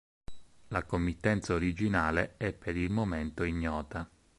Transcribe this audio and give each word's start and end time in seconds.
La 0.69 0.81
committenza 0.83 1.53
originale 1.53 2.33
è 2.37 2.53
per 2.53 2.75
il 2.75 2.89
momento 2.89 3.43
ignota. 3.43 4.09